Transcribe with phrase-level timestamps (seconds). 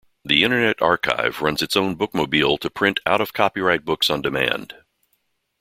[0.25, 4.73] The Internet Archive runs its own bookmobile to print out-of-copyright books on demand.